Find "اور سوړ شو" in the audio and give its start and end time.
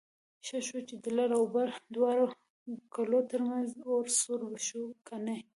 3.93-4.83